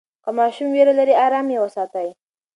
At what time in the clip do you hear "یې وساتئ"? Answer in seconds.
1.53-2.09